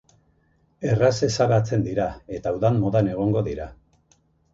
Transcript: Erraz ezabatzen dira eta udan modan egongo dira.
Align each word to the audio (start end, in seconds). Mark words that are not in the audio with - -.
Erraz 0.93 1.11
ezabatzen 1.27 1.83
dira 1.87 2.07
eta 2.37 2.53
udan 2.61 2.81
modan 2.87 3.11
egongo 3.13 3.45
dira. 3.49 3.69